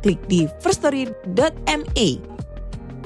klik 0.00 0.20
di 0.26 0.48
firststory.me. 0.64 2.08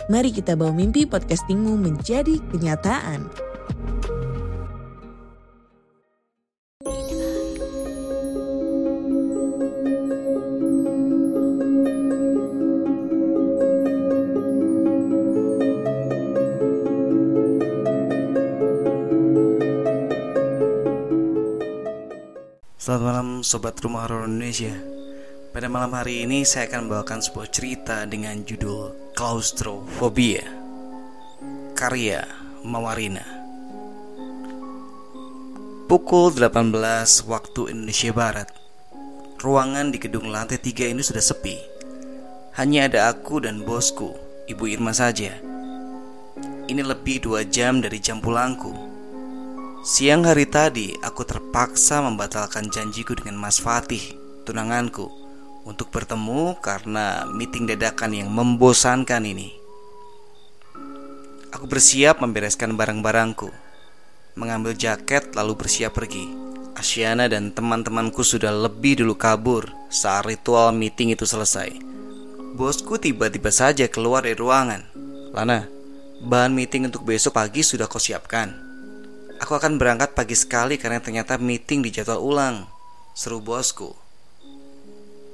Mari 0.09 0.31
kita 0.31 0.55
bawa 0.55 0.73
mimpi 0.73 1.05
podcastingmu 1.09 1.75
menjadi 1.81 2.39
kenyataan. 2.55 3.27
Selamat 22.85 23.01
malam 23.01 23.29
Sobat 23.41 23.81
Rumah 23.81 24.05
Horor 24.05 24.29
Indonesia 24.29 24.94
Pada 25.55 25.71
malam 25.71 25.95
hari 25.95 26.27
ini 26.27 26.43
saya 26.43 26.67
akan 26.67 26.91
membawakan 26.91 27.23
sebuah 27.23 27.47
cerita 27.47 28.03
dengan 28.11 28.43
judul 28.43 29.15
Claustrophobia 29.15 30.43
Karya 31.79 32.27
Mawarina. 32.67 33.23
Pukul 35.87 36.35
18 36.35 36.75
waktu 37.31 37.71
Indonesia 37.71 38.11
Barat 38.11 38.51
Ruangan 39.39 39.95
di 39.95 40.03
gedung 40.03 40.27
lantai 40.27 40.59
3 40.59 40.91
ini 40.91 41.07
sudah 41.07 41.23
sepi. 41.23 41.55
Hanya 42.59 42.91
ada 42.91 43.15
aku 43.15 43.39
dan 43.39 43.63
bosku, 43.63 44.11
Ibu 44.51 44.75
Irma 44.75 44.91
saja. 44.91 45.39
Ini 46.67 46.83
lebih 46.83 47.31
dua 47.31 47.47
jam 47.47 47.79
dari 47.79 48.03
jam 48.03 48.19
pulangku. 48.19 48.75
Siang 49.87 50.27
hari 50.27 50.51
tadi, 50.51 50.99
aku 50.99 51.23
terpaksa 51.23 52.03
membatalkan 52.03 52.67
janjiku 52.75 53.15
dengan 53.15 53.39
Mas 53.39 53.63
Fatih, 53.63 54.03
tunanganku, 54.43 55.24
untuk 55.65 55.89
bertemu 55.89 56.61
karena 56.61 57.25
meeting 57.33 57.65
dadakan 57.65 58.13
yang 58.13 58.29
membosankan 58.29 59.25
ini. 59.25 59.57
Aku 61.51 61.65
bersiap 61.65 62.21
membereskan 62.21 62.77
barang-barangku, 62.77 63.49
mengambil 64.37 64.77
jaket 64.77 65.33
lalu 65.33 65.57
bersiap 65.57 65.97
pergi. 65.97 66.29
Asyana 66.75 67.31
dan 67.31 67.55
teman-temanku 67.55 68.27
sudah 68.27 68.51
lebih 68.51 69.01
dulu 69.01 69.15
kabur 69.15 69.71
saat 69.89 70.27
ritual 70.27 70.75
meeting 70.75 71.15
itu 71.15 71.23
selesai. 71.23 71.71
Bosku 72.59 72.99
tiba-tiba 72.99 73.55
saja 73.55 73.87
keluar 73.87 74.27
dari 74.27 74.35
ruangan. 74.35 74.83
Lana, 75.31 75.71
bahan 76.23 76.51
meeting 76.51 76.91
untuk 76.91 77.07
besok 77.07 77.39
pagi 77.39 77.63
sudah 77.63 77.87
kau 77.87 78.03
siapkan. 78.03 78.51
Aku 79.39 79.55
akan 79.55 79.79
berangkat 79.79 80.15
pagi 80.19 80.35
sekali 80.35 80.75
karena 80.79 80.99
ternyata 80.99 81.39
meeting 81.39 81.83
di 81.87 81.95
jadwal 81.95 82.19
ulang. 82.19 82.67
Seru 83.15 83.39
bosku. 83.39 84.04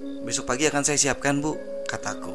Besok 0.01 0.49
pagi 0.49 0.65
akan 0.65 0.81
saya 0.81 0.97
siapkan, 0.97 1.45
Bu, 1.45 1.61
kataku. 1.85 2.33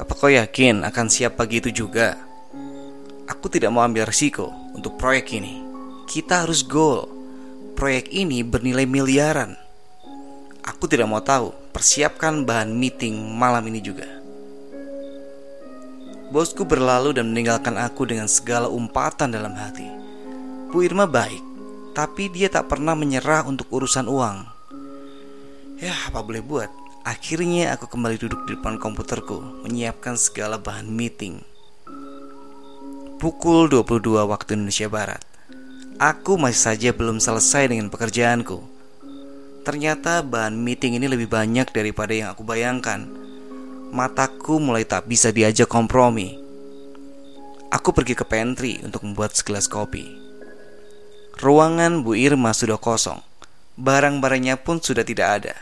Apa 0.00 0.12
kau 0.16 0.32
yakin 0.32 0.88
akan 0.88 1.12
siap 1.12 1.36
pagi 1.36 1.60
itu 1.60 1.68
juga? 1.68 2.16
Aku 3.28 3.52
tidak 3.52 3.76
mau 3.76 3.84
ambil 3.84 4.08
risiko 4.08 4.48
untuk 4.72 4.96
proyek 4.96 5.36
ini. 5.36 5.60
Kita 6.08 6.48
harus 6.48 6.64
goal. 6.64 7.04
Proyek 7.76 8.08
ini 8.08 8.40
bernilai 8.40 8.88
miliaran. 8.88 9.52
Aku 10.64 10.88
tidak 10.88 11.12
mau 11.12 11.20
tahu. 11.20 11.52
Persiapkan 11.76 12.48
bahan 12.48 12.72
meeting 12.72 13.36
malam 13.36 13.68
ini 13.68 13.84
juga. 13.84 14.08
Bosku 16.32 16.64
berlalu 16.64 17.12
dan 17.20 17.28
meninggalkan 17.28 17.76
aku 17.76 18.08
dengan 18.08 18.32
segala 18.32 18.72
umpatan 18.72 19.28
dalam 19.28 19.52
hati. 19.52 19.84
Bu 20.72 20.80
Irma 20.80 21.04
baik, 21.04 21.44
tapi 21.92 22.32
dia 22.32 22.48
tak 22.48 22.72
pernah 22.72 22.96
menyerah 22.96 23.44
untuk 23.44 23.68
urusan 23.68 24.08
uang. 24.08 24.55
Ya, 25.76 25.92
apa 26.08 26.24
boleh 26.24 26.40
buat? 26.40 26.72
Akhirnya 27.04 27.76
aku 27.76 27.84
kembali 27.84 28.16
duduk 28.16 28.48
di 28.48 28.56
depan 28.56 28.80
komputerku, 28.80 29.60
menyiapkan 29.60 30.16
segala 30.16 30.56
bahan 30.56 30.88
meeting. 30.88 31.44
Pukul 33.20 33.68
22 33.68 34.24
waktu 34.24 34.56
Indonesia 34.56 34.88
Barat. 34.88 35.20
Aku 36.00 36.40
masih 36.40 36.60
saja 36.72 36.90
belum 36.96 37.20
selesai 37.20 37.68
dengan 37.68 37.92
pekerjaanku. 37.92 38.64
Ternyata 39.68 40.24
bahan 40.24 40.56
meeting 40.56 40.96
ini 40.96 41.12
lebih 41.12 41.28
banyak 41.28 41.68
daripada 41.68 42.16
yang 42.16 42.32
aku 42.32 42.40
bayangkan 42.40 43.04
mataku 43.92 44.56
mulai 44.56 44.88
tak 44.88 45.04
bisa 45.04 45.28
diajak 45.28 45.68
kompromi. 45.68 46.40
Aku 47.68 47.92
pergi 47.92 48.16
ke 48.16 48.24
pantry 48.24 48.80
untuk 48.80 49.04
membuat 49.04 49.36
segelas 49.36 49.68
kopi. 49.68 50.08
Ruangan 51.36 52.00
Bu 52.00 52.16
Irma 52.16 52.56
sudah 52.56 52.80
kosong. 52.80 53.20
Barang-barangnya 53.76 54.56
pun 54.56 54.80
sudah 54.80 55.04
tidak 55.04 55.28
ada. 55.40 55.54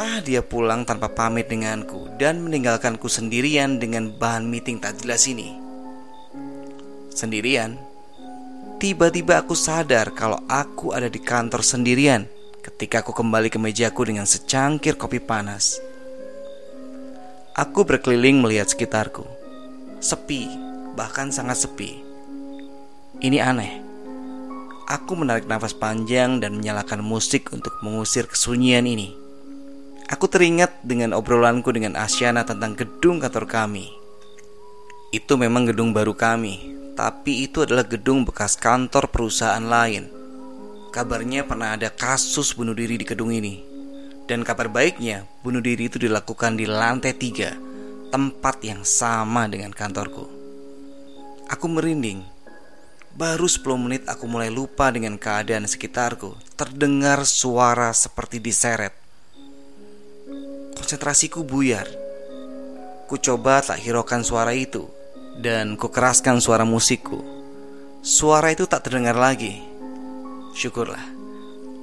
Ah, 0.00 0.24
dia 0.24 0.40
pulang 0.40 0.88
tanpa 0.88 1.12
pamit 1.12 1.44
denganku 1.44 2.08
dan 2.16 2.40
meninggalkanku 2.40 3.04
sendirian 3.04 3.76
dengan 3.76 4.08
bahan 4.16 4.48
meeting 4.48 4.80
tak 4.80 4.96
jelas 4.96 5.28
ini. 5.28 5.60
Sendirian? 7.12 7.76
Tiba-tiba 8.80 9.44
aku 9.44 9.52
sadar 9.52 10.16
kalau 10.16 10.40
aku 10.48 10.96
ada 10.96 11.12
di 11.12 11.20
kantor 11.20 11.60
sendirian 11.60 12.24
ketika 12.64 13.04
aku 13.04 13.12
kembali 13.12 13.52
ke 13.52 13.60
mejaku 13.60 14.08
dengan 14.08 14.24
secangkir 14.24 14.96
kopi 14.96 15.20
panas. 15.20 15.76
Aku 17.52 17.84
berkeliling 17.84 18.40
melihat 18.40 18.72
sekitarku. 18.72 19.28
Sepi, 20.00 20.48
bahkan 20.96 21.28
sangat 21.28 21.60
sepi. 21.60 22.00
Ini 23.20 23.36
aneh. 23.44 23.89
Aku 24.90 25.14
menarik 25.14 25.46
nafas 25.46 25.70
panjang 25.70 26.42
dan 26.42 26.58
menyalakan 26.58 26.98
musik 26.98 27.54
untuk 27.54 27.78
mengusir 27.78 28.26
kesunyian 28.26 28.90
ini. 28.90 29.14
Aku 30.10 30.26
teringat 30.26 30.82
dengan 30.82 31.14
obrolanku 31.14 31.70
dengan 31.70 31.94
Asyana 31.94 32.42
tentang 32.42 32.74
gedung 32.74 33.22
kantor 33.22 33.46
kami. 33.46 33.86
Itu 35.14 35.38
memang 35.38 35.70
gedung 35.70 35.94
baru 35.94 36.18
kami, 36.18 36.74
tapi 36.98 37.46
itu 37.46 37.62
adalah 37.62 37.86
gedung 37.86 38.26
bekas 38.26 38.58
kantor 38.58 39.06
perusahaan 39.14 39.62
lain. 39.62 40.10
Kabarnya 40.90 41.46
pernah 41.46 41.78
ada 41.78 41.94
kasus 41.94 42.50
bunuh 42.58 42.74
diri 42.74 42.98
di 42.98 43.06
gedung 43.06 43.30
ini. 43.30 43.62
Dan 44.26 44.42
kabar 44.42 44.66
baiknya, 44.66 45.22
bunuh 45.46 45.62
diri 45.62 45.86
itu 45.86 46.02
dilakukan 46.02 46.58
di 46.58 46.66
lantai 46.66 47.14
tiga, 47.14 47.54
tempat 48.10 48.58
yang 48.66 48.82
sama 48.82 49.46
dengan 49.46 49.70
kantorku. 49.70 50.26
Aku 51.46 51.70
merinding. 51.70 52.39
Baru 53.14 53.50
10 53.50 53.62
menit 53.78 54.02
aku 54.06 54.26
mulai 54.30 54.50
lupa 54.50 54.90
dengan 54.90 55.18
keadaan 55.18 55.66
sekitarku. 55.66 56.34
Terdengar 56.54 57.26
suara 57.26 57.90
seperti 57.90 58.38
diseret. 58.38 58.94
Konsentrasiku 60.78 61.42
buyar. 61.42 61.86
Ku 63.10 63.18
coba 63.18 63.62
tak 63.62 63.82
hiraukan 63.82 64.22
suara 64.22 64.54
itu 64.54 64.86
dan 65.42 65.74
ku 65.74 65.90
keraskan 65.90 66.38
suara 66.38 66.62
musikku. 66.62 67.18
Suara 68.00 68.54
itu 68.54 68.64
tak 68.70 68.86
terdengar 68.86 69.18
lagi. 69.18 69.58
Syukurlah 70.54 71.20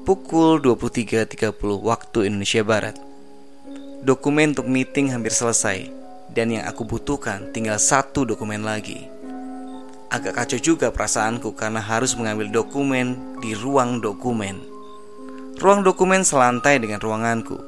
pukul 0.07 0.63
23.30 0.63 1.51
waktu 1.83 2.31
Indonesia 2.31 2.63
Barat. 2.63 2.95
Dokumen 4.07 4.55
untuk 4.55 4.71
meeting 4.71 5.11
hampir 5.11 5.35
selesai 5.35 5.91
dan 6.31 6.47
yang 6.47 6.63
aku 6.63 6.87
butuhkan 6.87 7.51
tinggal 7.51 7.75
satu 7.75 8.23
dokumen 8.23 8.63
lagi. 8.63 9.16
Agak 10.07 10.39
kacau 10.39 10.55
juga 10.55 10.87
perasaanku 10.87 11.51
karena 11.51 11.83
harus 11.83 12.15
mengambil 12.15 12.47
dokumen 12.47 13.39
di 13.43 13.51
ruang 13.51 13.99
dokumen. 13.99 14.63
Ruang 15.59 15.83
dokumen 15.83 16.23
selantai 16.23 16.79
dengan 16.79 17.03
ruanganku. 17.03 17.59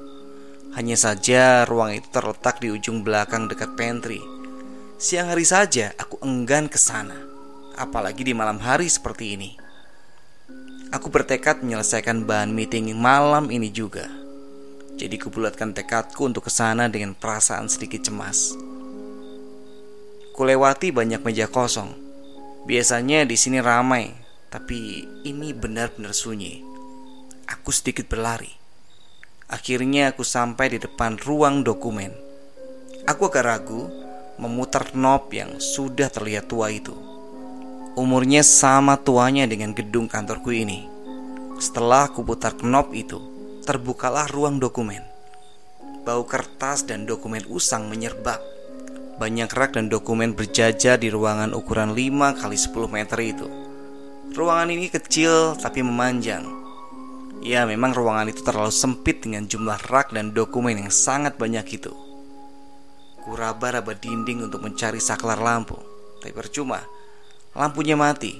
Hanya 0.72 0.96
saja 0.96 1.68
ruang 1.68 2.00
itu 2.00 2.08
terletak 2.08 2.64
di 2.64 2.72
ujung 2.72 3.04
belakang 3.04 3.52
dekat 3.52 3.76
pantry. 3.76 4.24
Siang 4.96 5.36
hari 5.36 5.44
saja 5.44 5.92
aku 6.00 6.16
enggan 6.24 6.72
ke 6.72 6.80
sana, 6.80 7.18
apalagi 7.76 8.24
di 8.24 8.32
malam 8.32 8.64
hari 8.64 8.88
seperti 8.88 9.36
ini. 9.36 9.60
Aku 10.96 11.12
bertekad 11.12 11.60
menyelesaikan 11.60 12.24
bahan 12.24 12.56
meeting 12.56 12.96
malam 12.96 13.52
ini 13.52 13.68
juga. 13.68 14.08
Jadi 14.96 15.20
kubulatkan 15.20 15.76
tekadku 15.76 16.24
untuk 16.24 16.48
ke 16.48 16.52
sana 16.52 16.88
dengan 16.88 17.16
perasaan 17.16 17.68
sedikit 17.68 18.08
cemas. 18.08 18.56
Kulewati 20.40 20.96
banyak 20.96 21.20
meja 21.20 21.52
kosong. 21.52 22.09
Biasanya 22.68 23.24
di 23.24 23.40
sini 23.40 23.64
ramai, 23.64 24.12
tapi 24.52 25.08
ini 25.24 25.56
benar-benar 25.56 26.12
sunyi. 26.12 26.60
Aku 27.48 27.72
sedikit 27.72 28.10
berlari. 28.12 28.52
Akhirnya 29.50 30.12
aku 30.12 30.22
sampai 30.22 30.76
di 30.76 30.78
depan 30.82 31.18
ruang 31.22 31.64
dokumen. 31.66 32.14
Aku 33.10 33.32
agak 33.32 33.46
ragu 33.46 33.90
memutar 34.38 34.92
knob 34.94 35.32
yang 35.34 35.58
sudah 35.58 36.12
terlihat 36.12 36.52
tua 36.52 36.70
itu. 36.70 36.94
Umurnya 37.98 38.46
sama 38.46 39.02
tuanya 39.02 39.50
dengan 39.50 39.74
gedung 39.74 40.06
kantorku 40.06 40.54
ini. 40.54 40.86
Setelah 41.58 42.08
aku 42.08 42.24
putar 42.24 42.56
knob 42.62 42.94
itu, 42.94 43.18
terbukalah 43.66 44.30
ruang 44.32 44.62
dokumen. 44.62 45.04
Bau 46.08 46.24
kertas 46.24 46.88
dan 46.88 47.04
dokumen 47.04 47.44
usang 47.50 47.92
menyerbak. 47.92 48.40
Banyak 49.20 49.52
rak 49.52 49.76
dan 49.76 49.92
dokumen 49.92 50.32
berjajar 50.32 50.96
di 50.96 51.12
ruangan 51.12 51.52
ukuran 51.52 51.92
5 51.92 52.40
kali 52.40 52.56
10 52.56 52.88
meter 52.88 53.20
itu. 53.20 53.48
Ruangan 54.32 54.72
ini 54.72 54.88
kecil 54.88 55.60
tapi 55.60 55.84
memanjang. 55.84 56.48
Ya 57.44 57.68
memang 57.68 57.92
ruangan 57.92 58.32
itu 58.32 58.48
terlalu 58.48 58.72
sempit 58.72 59.20
dengan 59.20 59.44
jumlah 59.44 59.92
rak 59.92 60.16
dan 60.16 60.32
dokumen 60.32 60.80
yang 60.80 60.88
sangat 60.88 61.36
banyak 61.36 61.68
itu. 61.68 61.92
Kuraba-raba 63.28 63.92
dinding 63.92 64.48
untuk 64.48 64.64
mencari 64.64 65.04
saklar 65.04 65.44
lampu. 65.44 65.76
Tapi 66.24 66.32
percuma 66.32 66.80
Lampunya 67.52 68.00
mati. 68.00 68.40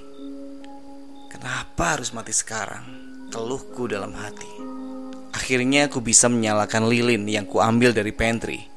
Kenapa 1.28 2.00
harus 2.00 2.16
mati 2.16 2.32
sekarang? 2.32 2.88
Keluhku 3.28 3.84
dalam 3.84 4.16
hati. 4.16 4.48
Akhirnya 5.36 5.92
aku 5.92 6.00
bisa 6.00 6.32
menyalakan 6.32 6.88
lilin 6.88 7.28
yang 7.28 7.44
kuambil 7.44 7.92
dari 7.92 8.16
pantry 8.16 8.69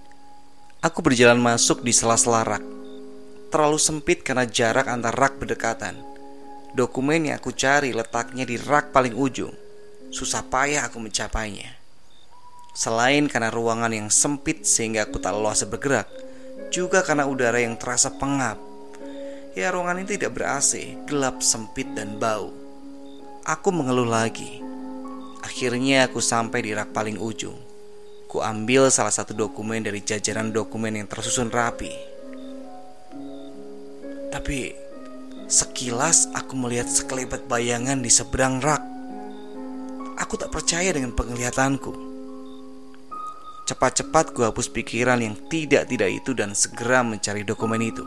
Aku 0.84 1.00
berjalan 1.00 1.40
masuk 1.40 1.80
di 1.80 1.96
sela-sela 1.96 2.44
rak 2.44 2.64
Terlalu 3.48 3.80
sempit 3.80 4.20
karena 4.20 4.44
jarak 4.44 4.92
antar 4.92 5.16
rak 5.16 5.40
berdekatan 5.40 5.96
Dokumen 6.76 7.32
yang 7.32 7.40
aku 7.40 7.56
cari 7.56 7.96
letaknya 7.96 8.44
di 8.44 8.60
rak 8.60 8.92
paling 8.92 9.16
ujung 9.16 9.64
susah 10.14 10.46
payah 10.46 10.86
aku 10.86 11.02
mencapainya. 11.02 11.74
Selain 12.78 13.26
karena 13.26 13.50
ruangan 13.50 13.90
yang 13.90 14.14
sempit 14.14 14.62
sehingga 14.62 15.10
aku 15.10 15.18
tak 15.18 15.34
leluasa 15.34 15.66
bergerak, 15.66 16.06
juga 16.70 17.02
karena 17.02 17.26
udara 17.26 17.58
yang 17.58 17.74
terasa 17.74 18.14
pengap. 18.14 18.62
Ya 19.58 19.74
ruangan 19.74 20.02
ini 20.02 20.18
tidak 20.18 20.38
ber-AC, 20.38 21.02
gelap, 21.10 21.42
sempit, 21.42 21.90
dan 21.98 22.18
bau. 22.22 22.54
Aku 23.46 23.70
mengeluh 23.74 24.08
lagi. 24.08 24.62
Akhirnya 25.42 26.10
aku 26.10 26.22
sampai 26.22 26.62
di 26.62 26.72
rak 26.74 26.94
paling 26.94 27.18
ujung. 27.18 27.58
Ku 28.34 28.42
ambil 28.42 28.90
salah 28.90 29.14
satu 29.14 29.38
dokumen 29.38 29.86
dari 29.86 30.02
jajaran 30.02 30.50
dokumen 30.50 30.98
yang 30.98 31.06
tersusun 31.06 31.54
rapi. 31.54 31.94
Tapi 34.34 34.74
sekilas 35.46 36.34
aku 36.34 36.58
melihat 36.58 36.90
sekelebat 36.90 37.46
bayangan 37.46 38.02
di 38.02 38.10
seberang 38.10 38.58
rak. 38.58 38.82
Aku 40.18 40.34
tak 40.42 40.50
percaya 40.50 40.90
dengan 40.90 41.14
penglihatanku. 41.14 41.94
Cepat-cepat 43.70 44.34
ku 44.34 44.42
hapus 44.42 44.66
pikiran 44.74 45.22
yang 45.22 45.38
tidak-tidak 45.46 46.10
itu 46.10 46.34
dan 46.34 46.58
segera 46.58 47.06
mencari 47.06 47.46
dokumen 47.46 47.86
itu. 47.86 48.02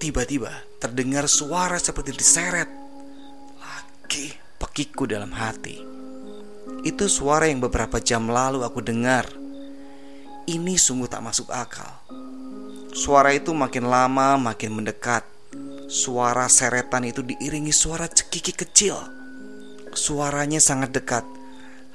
Tiba-tiba 0.00 0.48
terdengar 0.80 1.28
suara 1.28 1.76
seperti 1.76 2.16
diseret. 2.16 2.72
Lagi 3.60 4.32
pekiku 4.56 5.04
dalam 5.04 5.36
hati. 5.36 5.97
Itu 6.86 7.10
suara 7.10 7.50
yang 7.50 7.60
beberapa 7.60 7.98
jam 7.98 8.30
lalu 8.30 8.62
aku 8.62 8.80
dengar. 8.80 9.28
Ini 10.48 10.74
sungguh 10.80 11.10
tak 11.10 11.20
masuk 11.20 11.52
akal. 11.52 11.90
Suara 12.96 13.36
itu 13.36 13.52
makin 13.52 13.86
lama 13.86 14.40
makin 14.40 14.72
mendekat. 14.72 15.26
Suara 15.88 16.48
seretan 16.48 17.04
itu 17.08 17.24
diiringi 17.24 17.72
suara 17.72 18.04
cekiki 18.08 18.52
kecil 18.52 19.18
Suaranya 19.96 20.60
sangat 20.60 20.92
dekat. 20.92 21.24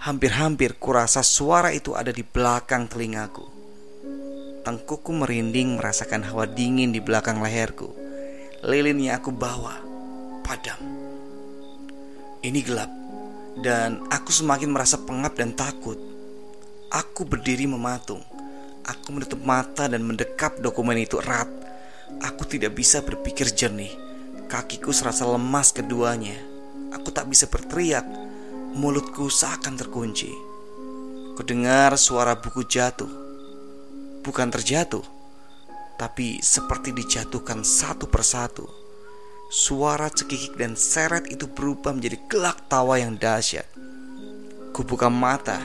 Hampir-hampir 0.02 0.76
kurasa 0.76 1.24
suara 1.24 1.72
itu 1.72 1.96
ada 1.96 2.12
di 2.12 2.26
belakang 2.26 2.90
telingaku. 2.90 3.46
Tengkukku 4.66 5.14
merinding 5.16 5.80
merasakan 5.80 6.28
hawa 6.28 6.44
dingin 6.50 6.92
di 6.92 7.00
belakang 7.00 7.40
leherku. 7.40 7.94
Lilin 8.66 9.00
yang 9.00 9.22
aku 9.22 9.32
bawa 9.32 9.80
padam. 10.44 10.80
Ini 12.44 12.60
gelap 12.66 13.03
dan 13.60 14.02
aku 14.10 14.34
semakin 14.34 14.74
merasa 14.74 14.98
pengap 14.98 15.38
dan 15.38 15.54
takut. 15.54 16.00
Aku 16.90 17.26
berdiri 17.26 17.70
mematung. 17.70 18.22
Aku 18.84 19.16
menutup 19.16 19.42
mata 19.42 19.86
dan 19.86 20.02
mendekap 20.04 20.58
dokumen 20.60 20.98
itu 20.98 21.22
erat. 21.22 21.50
Aku 22.22 22.46
tidak 22.46 22.78
bisa 22.78 23.02
berpikir 23.02 23.50
jernih. 23.50 23.94
Kakiku 24.50 24.94
serasa 24.94 25.26
lemas 25.26 25.74
keduanya. 25.74 26.38
Aku 26.94 27.10
tak 27.10 27.30
bisa 27.30 27.50
berteriak. 27.50 28.06
Mulutku 28.74 29.30
seakan 29.30 29.78
terkunci. 29.78 30.30
Kudengar 31.34 31.98
suara 31.98 32.38
buku 32.38 32.62
jatuh. 32.66 33.10
Bukan 34.22 34.48
terjatuh, 34.54 35.04
tapi 35.98 36.40
seperti 36.40 36.96
dijatuhkan 36.96 37.66
satu 37.66 38.08
persatu. 38.08 38.83
Suara 39.54 40.10
cekikik 40.10 40.58
dan 40.58 40.74
seret 40.74 41.30
itu 41.30 41.46
berubah 41.46 41.94
menjadi 41.94 42.18
gelak 42.26 42.66
tawa 42.66 42.98
yang 42.98 43.14
dahsyat. 43.14 43.70
Kubuka 44.74 45.14
mata, 45.14 45.62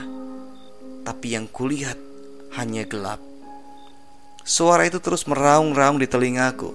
tapi 1.09 1.33
yang 1.33 1.49
kulihat 1.49 1.97
hanya 2.61 2.85
gelap. 2.85 3.17
Suara 4.45 4.85
itu 4.85 5.01
terus 5.01 5.25
meraung-raung 5.25 5.97
di 5.97 6.05
telingaku. 6.05 6.69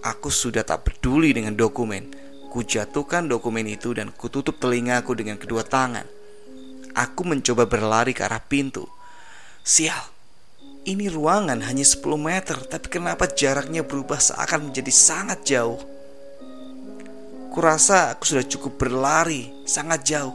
Aku 0.00 0.32
sudah 0.32 0.64
tak 0.64 0.88
peduli 0.88 1.36
dengan 1.36 1.52
dokumen 1.52 2.22
Kujatuhkan 2.52 3.32
dokumen 3.32 3.64
itu 3.64 3.96
dan 3.96 4.12
kututup 4.12 4.60
telingaku 4.60 5.16
dengan 5.16 5.40
kedua 5.40 5.64
tangan. 5.64 6.04
Aku 6.92 7.24
mencoba 7.24 7.64
berlari 7.64 8.12
ke 8.12 8.28
arah 8.28 8.44
pintu. 8.44 8.84
Sial, 9.64 10.12
ini 10.84 11.08
ruangan 11.08 11.64
hanya 11.64 11.80
10 11.80 12.04
meter, 12.20 12.60
tapi 12.68 12.92
kenapa 12.92 13.24
jaraknya 13.24 13.80
berubah 13.80 14.20
seakan 14.20 14.68
menjadi 14.68 14.92
sangat 14.92 15.48
jauh? 15.48 15.80
Kurasa 17.52 18.16
aku 18.16 18.24
sudah 18.24 18.48
cukup 18.48 18.80
berlari 18.80 19.52
sangat 19.68 20.08
jauh, 20.08 20.32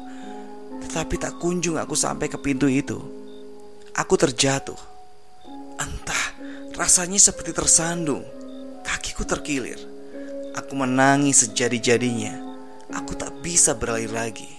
tetapi 0.86 1.18
tak 1.18 1.42
kunjung 1.42 1.82
aku 1.82 1.98
sampai 1.98 2.30
ke 2.30 2.38
pintu 2.38 2.70
itu. 2.70 3.02
Aku 3.98 4.14
terjatuh. 4.14 4.78
Entah, 5.82 6.26
rasanya 6.78 7.18
seperti 7.18 7.58
tersandung. 7.58 8.22
Kakiku 8.86 9.26
terkilir. 9.26 9.82
Aku 10.62 10.78
menangis 10.78 11.42
sejadi-jadinya. 11.42 12.38
Aku 12.94 13.18
tak 13.18 13.34
bisa 13.42 13.74
berlari 13.74 14.06
lagi. 14.06 14.54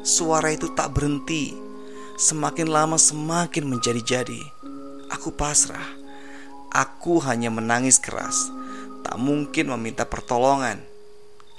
Suara 0.00 0.48
itu 0.48 0.72
tak 0.72 0.96
berhenti. 0.96 1.52
Semakin 2.16 2.72
lama 2.72 2.96
semakin 2.96 3.68
menjadi-jadi. 3.68 4.40
Aku 5.12 5.36
pasrah. 5.36 5.92
Aku 6.72 7.20
hanya 7.20 7.52
menangis 7.52 8.00
keras. 8.00 8.48
Tak 9.04 9.20
mungkin 9.20 9.68
meminta 9.76 10.08
pertolongan 10.08 10.87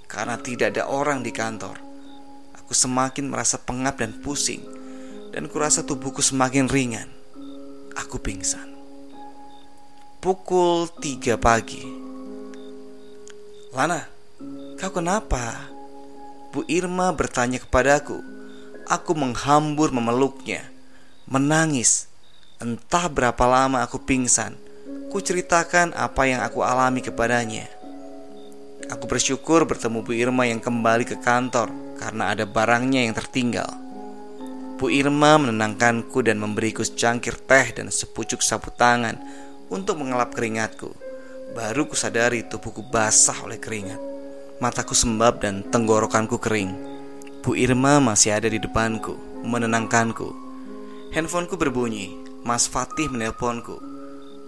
karena 0.09 0.41
tidak 0.41 0.73
ada 0.73 0.89
orang 0.89 1.21
di 1.21 1.29
kantor. 1.29 1.77
Aku 2.57 2.73
semakin 2.73 3.29
merasa 3.29 3.61
pengap 3.61 4.01
dan 4.01 4.17
pusing 4.25 4.65
dan 5.29 5.45
kurasa 5.45 5.85
tubuhku 5.85 6.25
semakin 6.25 6.65
ringan. 6.65 7.07
Aku 7.93 8.17
pingsan. 8.17 8.73
Pukul 10.19 10.89
3 10.99 11.37
pagi. 11.39 11.85
Lana, 13.71 14.09
kau 14.81 14.91
kenapa? 14.91 15.69
Bu 16.49 16.65
Irma 16.65 17.13
bertanya 17.13 17.61
kepadaku. 17.61 18.17
Aku 18.89 19.13
menghambur 19.13 19.93
memeluknya, 19.93 20.65
menangis. 21.29 22.09
Entah 22.57 23.05
berapa 23.07 23.45
lama 23.45 23.85
aku 23.85 24.01
pingsan. 24.01 24.57
Ku 25.13 25.21
ceritakan 25.21 25.93
apa 25.93 26.25
yang 26.25 26.41
aku 26.41 26.65
alami 26.65 27.05
kepadanya. 27.05 27.78
Aku 28.89 29.05
bersyukur 29.05 29.69
bertemu 29.69 30.01
Bu 30.01 30.17
Irma 30.17 30.50
yang 30.50 30.58
kembali 30.58 31.05
ke 31.05 31.22
kantor 31.22 31.69
karena 32.01 32.34
ada 32.34 32.50
barangnya 32.50 33.05
yang 33.05 33.13
tertinggal. 33.13 33.69
Bu 34.81 34.89
Irma 34.89 35.38
menenangkanku 35.38 36.25
dan 36.25 36.41
memberiku 36.41 36.81
secangkir 36.81 37.38
teh 37.38 37.69
dan 37.77 37.93
sepucuk 37.93 38.41
sapu 38.41 38.74
tangan 38.74 39.13
untuk 39.69 40.01
mengelap 40.01 40.34
keringatku. 40.34 40.89
Baru 41.53 41.86
kusadari 41.86 42.50
tubuhku 42.50 42.81
basah 42.89 43.38
oleh 43.46 43.62
keringat. 43.62 44.01
Mataku 44.58 44.98
sembab 44.98 45.46
dan 45.46 45.62
tenggorokanku 45.69 46.41
kering. 46.41 46.74
Bu 47.46 47.53
Irma 47.53 48.01
masih 48.01 48.34
ada 48.34 48.50
di 48.50 48.58
depanku, 48.58 49.13
menenangkanku. 49.46 50.34
Handphoneku 51.13 51.62
berbunyi. 51.62 52.25
Mas 52.41 52.65
Fatih 52.65 53.12
menelponku. 53.12 53.77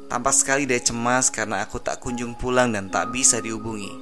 Tampak 0.10 0.34
sekali 0.34 0.66
dia 0.66 0.82
cemas 0.82 1.30
karena 1.30 1.62
aku 1.62 1.78
tak 1.78 2.02
kunjung 2.02 2.34
pulang 2.40 2.74
dan 2.74 2.90
tak 2.90 3.14
bisa 3.14 3.38
dihubungi. 3.38 4.01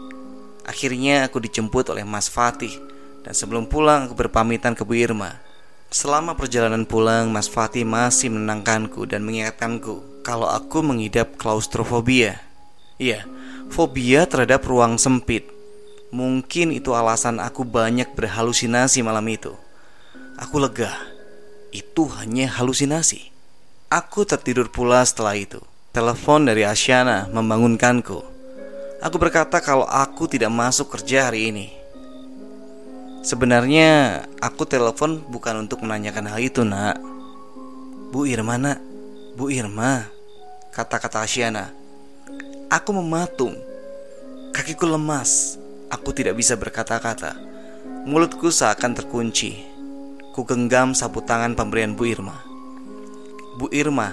Akhirnya 0.69 1.25
aku 1.25 1.41
dijemput 1.41 1.89
oleh 1.89 2.05
Mas 2.05 2.29
Fatih 2.29 2.77
dan 3.25 3.33
sebelum 3.33 3.65
pulang 3.65 4.05
aku 4.05 4.13
berpamitan 4.13 4.77
ke 4.77 4.85
Bu 4.85 4.93
Irma. 4.93 5.41
Selama 5.89 6.37
perjalanan 6.37 6.85
pulang, 6.85 7.33
Mas 7.33 7.49
Fatih 7.49 7.81
masih 7.81 8.29
menenangkanku 8.29 9.09
dan 9.09 9.25
mengingatkanku 9.25 10.21
kalau 10.21 10.45
aku 10.45 10.85
mengidap 10.85 11.33
klaustrofobia. 11.41 12.37
Iya, 13.01 13.25
fobia 13.73 14.29
terhadap 14.29 14.61
ruang 14.69 15.01
sempit. 15.01 15.49
Mungkin 16.13 16.69
itu 16.69 16.93
alasan 16.93 17.41
aku 17.41 17.65
banyak 17.65 18.13
berhalusinasi 18.13 19.01
malam 19.01 19.25
itu. 19.25 19.57
Aku 20.37 20.61
lega. 20.61 20.93
itu 21.69 22.09
hanya 22.17 22.49
halusinasi. 22.49 23.29
Aku 23.93 24.25
tertidur 24.25 24.73
pula 24.73 25.05
setelah 25.05 25.37
itu. 25.37 25.61
Telepon 25.93 26.49
dari 26.49 26.65
Asyana 26.65 27.29
membangunkanku. 27.29 28.38
Aku 28.99 29.15
berkata 29.15 29.63
kalau 29.63 29.87
aku 29.87 30.27
tidak 30.27 30.51
masuk 30.51 30.91
kerja 30.91 31.31
hari 31.31 31.55
ini. 31.55 31.71
Sebenarnya 33.23 34.23
aku 34.43 34.67
telepon 34.67 35.23
bukan 35.23 35.63
untuk 35.63 35.87
menanyakan 35.87 36.27
hal 36.27 36.43
itu, 36.43 36.67
Nak. 36.67 36.99
Bu 38.11 38.27
Irma, 38.27 38.59
Nak. 38.59 38.79
Bu 39.39 39.47
Irma, 39.47 40.03
kata-kata 40.75 41.23
Asyana. 41.23 41.71
Aku 42.67 42.91
mematung. 42.91 43.55
Kakiku 44.51 44.83
lemas. 44.83 45.55
Aku 45.87 46.11
tidak 46.11 46.35
bisa 46.35 46.59
berkata-kata. 46.59 47.39
Mulutku 48.03 48.51
seakan 48.51 48.99
terkunci. 48.99 49.63
Ku 50.35 50.43
genggam 50.43 50.91
sapu 50.91 51.23
tangan 51.23 51.55
pemberian 51.55 51.95
Bu 51.95 52.03
Irma. 52.03 52.35
Bu 53.55 53.71
Irma, 53.71 54.11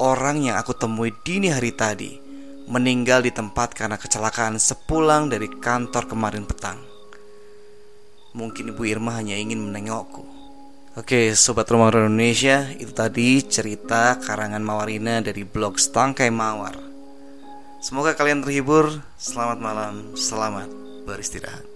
orang 0.00 0.40
yang 0.48 0.56
aku 0.56 0.72
temui 0.72 1.12
dini 1.20 1.52
hari 1.52 1.72
tadi, 1.76 2.21
meninggal 2.70 3.24
di 3.24 3.32
tempat 3.34 3.74
karena 3.74 3.98
kecelakaan 3.98 4.60
sepulang 4.60 5.32
dari 5.32 5.48
kantor 5.48 6.06
kemarin 6.06 6.44
petang. 6.46 6.78
Mungkin 8.32 8.72
Ibu 8.72 8.82
Irma 8.88 9.18
hanya 9.18 9.36
ingin 9.36 9.60
menengokku. 9.60 10.24
Oke, 10.92 11.32
Sobat 11.32 11.72
Rumah 11.72 11.88
Indonesia, 11.88 12.68
itu 12.76 12.92
tadi 12.92 13.40
cerita 13.48 14.20
karangan 14.20 14.60
Mawarina 14.60 15.24
dari 15.24 15.40
blog 15.40 15.80
Stangkai 15.80 16.28
Mawar. 16.28 16.76
Semoga 17.80 18.12
kalian 18.12 18.44
terhibur. 18.44 19.00
Selamat 19.16 19.58
malam, 19.58 20.12
selamat 20.12 20.68
beristirahat. 21.08 21.71